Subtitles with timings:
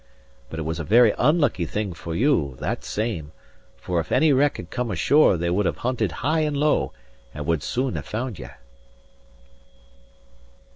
[0.49, 3.33] But it was a very unlucky thing for you, that same;
[3.77, 6.91] for if any wreck had come ashore they would have hunted high and low,
[7.35, 8.47] and would soon have found ye."